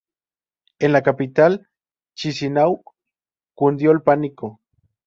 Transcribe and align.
En 0.87 0.93
la 0.93 1.03
capital, 1.03 1.69
Chisinau, 2.15 2.81
cundió 3.53 3.91
el 3.91 4.01
pánico. 4.01 4.59